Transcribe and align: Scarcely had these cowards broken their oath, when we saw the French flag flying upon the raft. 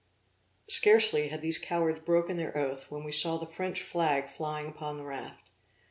Scarcely 0.67 1.27
had 1.27 1.41
these 1.41 1.59
cowards 1.59 1.99
broken 1.99 2.37
their 2.37 2.57
oath, 2.57 2.89
when 2.89 3.03
we 3.03 3.11
saw 3.11 3.37
the 3.37 3.45
French 3.45 3.83
flag 3.83 4.27
flying 4.27 4.65
upon 4.67 4.97
the 4.97 5.05
raft. 5.05 5.51